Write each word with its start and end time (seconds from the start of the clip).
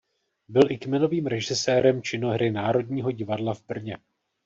Byl 0.47 0.71
i 0.71 0.77
kmenovým 0.77 1.25
režisérem 1.25 2.01
činohry 2.01 2.51
Národního 2.51 3.11
divadla 3.11 3.53
v 3.53 3.63
Brně. 3.65 3.97